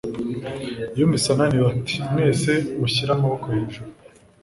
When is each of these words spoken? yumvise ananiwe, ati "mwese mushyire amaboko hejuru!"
yumvise 0.97 1.27
ananiwe, 1.33 1.67
ati 1.73 1.95
"mwese 2.11 2.51
mushyire 2.79 3.11
amaboko 3.13 3.45
hejuru!" 3.55 3.89